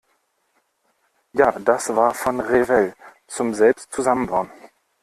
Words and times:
Ja, 1.31 1.51
das 1.59 1.95
war 1.95 2.15
von 2.15 2.39
Revell, 2.39 2.95
zum 3.27 3.53
selbst 3.53 3.91
zusammenbauen. 3.93 4.49